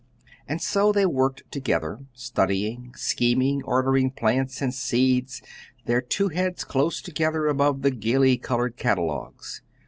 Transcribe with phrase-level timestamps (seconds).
[0.47, 5.43] And so they worked together, studying, scheming, ordering plants and seeds,
[5.85, 9.61] their two heads close together above the gaily colored catalogues.